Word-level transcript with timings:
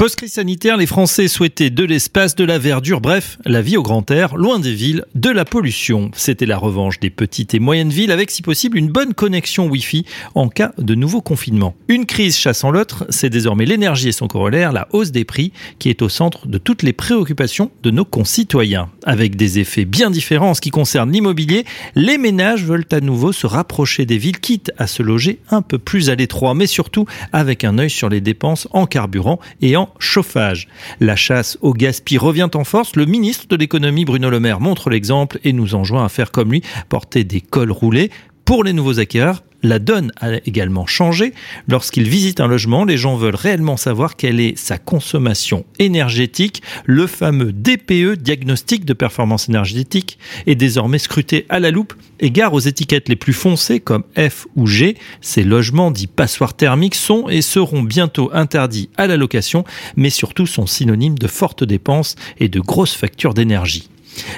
Post-crise 0.00 0.32
sanitaire, 0.32 0.78
les 0.78 0.86
Français 0.86 1.28
souhaitaient 1.28 1.68
de 1.68 1.84
l'espace, 1.84 2.34
de 2.34 2.44
la 2.44 2.58
verdure, 2.58 3.02
bref, 3.02 3.36
la 3.44 3.60
vie 3.60 3.76
au 3.76 3.82
grand 3.82 4.10
air, 4.10 4.34
loin 4.34 4.58
des 4.58 4.72
villes, 4.72 5.04
de 5.14 5.28
la 5.28 5.44
pollution. 5.44 6.10
C'était 6.14 6.46
la 6.46 6.56
revanche 6.56 7.00
des 7.00 7.10
petites 7.10 7.52
et 7.52 7.58
moyennes 7.58 7.90
villes 7.90 8.10
avec, 8.10 8.30
si 8.30 8.40
possible, 8.40 8.78
une 8.78 8.88
bonne 8.88 9.12
connexion 9.12 9.66
Wi-Fi 9.66 10.06
en 10.34 10.48
cas 10.48 10.72
de 10.78 10.94
nouveau 10.94 11.20
confinement. 11.20 11.74
Une 11.88 12.06
crise 12.06 12.38
chassant 12.38 12.70
l'autre, 12.70 13.04
c'est 13.10 13.28
désormais 13.28 13.66
l'énergie 13.66 14.08
et 14.08 14.12
son 14.12 14.26
corollaire, 14.26 14.72
la 14.72 14.88
hausse 14.92 15.10
des 15.10 15.26
prix, 15.26 15.52
qui 15.78 15.90
est 15.90 16.00
au 16.00 16.08
centre 16.08 16.46
de 16.46 16.56
toutes 16.56 16.82
les 16.82 16.94
préoccupations 16.94 17.70
de 17.82 17.90
nos 17.90 18.06
concitoyens. 18.06 18.88
Avec 19.04 19.36
des 19.36 19.58
effets 19.58 19.84
bien 19.84 20.08
différents 20.08 20.52
en 20.52 20.54
ce 20.54 20.62
qui 20.62 20.70
concerne 20.70 21.12
l'immobilier, 21.12 21.66
les 21.94 22.16
ménages 22.16 22.64
veulent 22.64 22.86
à 22.90 23.00
nouveau 23.00 23.32
se 23.32 23.46
rapprocher 23.46 24.06
des 24.06 24.16
villes, 24.16 24.40
quitte 24.40 24.72
à 24.78 24.86
se 24.86 25.02
loger 25.02 25.40
un 25.50 25.60
peu 25.60 25.76
plus 25.76 26.08
à 26.08 26.14
l'étroit, 26.14 26.54
mais 26.54 26.66
surtout 26.66 27.04
avec 27.34 27.64
un 27.64 27.76
œil 27.76 27.90
sur 27.90 28.08
les 28.08 28.22
dépenses 28.22 28.66
en 28.70 28.86
carburant 28.86 29.38
et 29.60 29.76
en 29.76 29.89
chauffage. 29.98 30.68
La 31.00 31.16
chasse 31.16 31.58
au 31.60 31.72
gaspille 31.72 32.18
revient 32.18 32.48
en 32.54 32.64
force. 32.64 32.96
Le 32.96 33.06
ministre 33.06 33.46
de 33.48 33.56
l'économie 33.56 34.04
Bruno 34.04 34.30
Le 34.30 34.40
Maire 34.40 34.60
montre 34.60 34.90
l'exemple 34.90 35.38
et 35.44 35.52
nous 35.52 35.74
enjoint 35.74 36.04
à 36.04 36.08
faire 36.08 36.30
comme 36.30 36.52
lui, 36.52 36.62
porter 36.88 37.24
des 37.24 37.40
cols 37.40 37.72
roulés. 37.72 38.10
Pour 38.50 38.64
les 38.64 38.72
nouveaux 38.72 38.98
acquéreurs, 38.98 39.44
la 39.62 39.78
donne 39.78 40.10
a 40.20 40.38
également 40.44 40.84
changé. 40.84 41.34
Lorsqu'ils 41.68 42.08
visitent 42.08 42.40
un 42.40 42.48
logement, 42.48 42.84
les 42.84 42.96
gens 42.96 43.14
veulent 43.14 43.36
réellement 43.36 43.76
savoir 43.76 44.16
quelle 44.16 44.40
est 44.40 44.58
sa 44.58 44.76
consommation 44.76 45.64
énergétique. 45.78 46.60
Le 46.84 47.06
fameux 47.06 47.52
DPE, 47.52 48.16
diagnostic 48.20 48.84
de 48.84 48.92
performance 48.92 49.48
énergétique, 49.48 50.18
est 50.48 50.56
désormais 50.56 50.98
scruté 50.98 51.46
à 51.48 51.60
la 51.60 51.70
loupe. 51.70 51.94
Égard 52.18 52.52
aux 52.52 52.58
étiquettes 52.58 53.08
les 53.08 53.14
plus 53.14 53.34
foncées 53.34 53.78
comme 53.78 54.02
F 54.18 54.48
ou 54.56 54.66
G, 54.66 54.96
ces 55.20 55.44
logements 55.44 55.92
dits 55.92 56.08
passoires 56.08 56.54
thermiques 56.54 56.96
sont 56.96 57.28
et 57.28 57.42
seront 57.42 57.84
bientôt 57.84 58.30
interdits 58.32 58.90
à 58.96 59.06
la 59.06 59.16
location, 59.16 59.62
mais 59.94 60.10
surtout 60.10 60.48
sont 60.48 60.66
synonymes 60.66 61.20
de 61.20 61.28
fortes 61.28 61.62
dépenses 61.62 62.16
et 62.40 62.48
de 62.48 62.58
grosses 62.58 62.96
factures 62.96 63.32
d'énergie. 63.32 63.88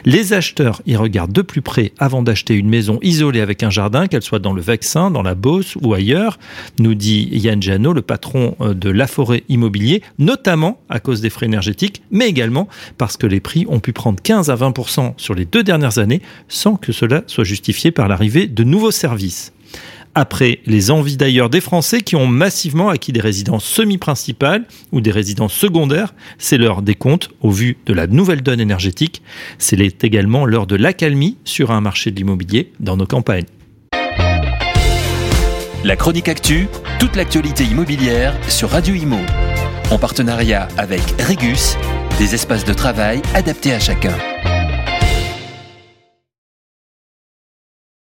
Les 0.04 0.32
acheteurs 0.32 0.82
y 0.86 0.96
regardent 0.96 1.32
de 1.32 1.42
plus 1.42 1.62
près 1.62 1.92
avant 1.98 2.22
d'acheter 2.22 2.54
une 2.54 2.68
maison 2.68 2.98
isolée 3.02 3.40
avec 3.40 3.62
un 3.62 3.70
jardin, 3.70 4.06
qu'elle 4.06 4.22
soit 4.22 4.38
dans 4.38 4.52
le 4.52 4.62
Vexin, 4.62 5.10
dans 5.10 5.22
la 5.22 5.34
Beauce 5.34 5.76
ou 5.80 5.94
ailleurs, 5.94 6.38
nous 6.78 6.94
dit 6.94 7.28
Yann 7.32 7.62
Janot, 7.62 7.92
le 7.92 8.02
patron 8.02 8.56
euh, 8.60 8.74
de 8.74 8.90
La 8.90 9.06
Forêt 9.06 9.44
Immobilier, 9.48 10.02
notamment 10.18 10.80
à 10.88 11.00
cause 11.00 11.20
des 11.20 11.30
frais 11.30 11.46
énergétiques, 11.46 12.02
mais 12.10 12.28
également 12.28 12.68
parce 12.98 13.16
que 13.16 13.26
les 13.26 13.40
prix 13.40 13.66
ont 13.68 13.80
pu 13.80 13.92
prendre 13.92 14.20
15 14.22 14.50
à 14.50 14.56
20% 14.56 15.14
sur 15.16 15.34
les 15.34 15.44
deux 15.44 15.62
dernières 15.62 15.98
années 15.98 16.22
sans 16.48 16.76
que 16.76 16.92
cela 16.92 17.22
soit 17.26 17.44
justifié 17.44 17.90
par 17.90 18.08
l'arrivée 18.08 18.46
de 18.46 18.64
nouveaux 18.64 18.90
services 18.90 19.52
après 20.14 20.60
les 20.66 20.90
envies 20.90 21.16
d'ailleurs 21.16 21.50
des 21.50 21.60
Français 21.60 22.00
qui 22.00 22.16
ont 22.16 22.26
massivement 22.26 22.88
acquis 22.88 23.12
des 23.12 23.20
résidences 23.20 23.64
semi-principales 23.64 24.64
ou 24.92 25.00
des 25.00 25.10
résidences 25.10 25.54
secondaires. 25.54 26.14
C'est 26.38 26.58
l'heure 26.58 26.82
des 26.82 26.94
comptes 26.94 27.30
au 27.40 27.50
vu 27.50 27.78
de 27.86 27.92
la 27.92 28.06
nouvelle 28.06 28.42
donne 28.42 28.60
énergétique. 28.60 29.22
C'est 29.58 30.04
également 30.04 30.46
l'heure 30.46 30.66
de 30.66 30.76
l'accalmie 30.76 31.36
sur 31.44 31.70
un 31.70 31.80
marché 31.80 32.10
de 32.10 32.16
l'immobilier 32.16 32.72
dans 32.80 32.96
nos 32.96 33.06
campagnes. 33.06 33.46
La 35.84 35.96
chronique 35.96 36.28
actu, 36.28 36.68
toute 37.00 37.16
l'actualité 37.16 37.64
immobilière 37.64 38.34
sur 38.48 38.70
Radio 38.70 38.94
Imo. 38.94 39.18
En 39.90 39.98
partenariat 39.98 40.68
avec 40.78 41.02
Regus, 41.28 41.76
des 42.18 42.34
espaces 42.34 42.64
de 42.64 42.72
travail 42.72 43.20
adaptés 43.34 43.72
à 43.72 43.80
chacun. 43.80 44.14